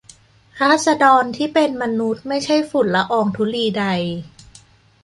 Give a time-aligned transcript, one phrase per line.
[0.61, 3.85] ราษฎรที่เป็นมนุษย์ไม่ใช่ฝุ่นละอองธุลีใด